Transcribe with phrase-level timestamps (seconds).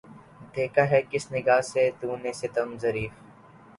[0.55, 3.11] دیکھا ہے کس نگاہ سے تو نے ستم ظریف